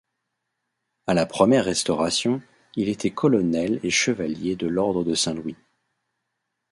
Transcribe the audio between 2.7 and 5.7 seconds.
il était colonel et chevalier de l'ordre de Saint-Louis.